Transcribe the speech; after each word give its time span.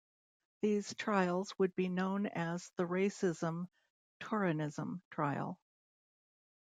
These 0.63 0.95
trials 0.95 1.53
would 1.59 1.75
be 1.75 1.87
known 1.87 2.25
as 2.25 2.71
the 2.75 2.85
Racism-Turanism 2.87 4.99
trial. 5.11 5.59